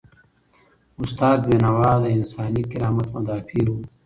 استاد 1.01 1.39
بینوا 1.47 1.91
د 2.03 2.05
انساني 2.17 2.63
کرامت 2.71 3.07
مدافع 3.15 3.63
و. 3.73 3.75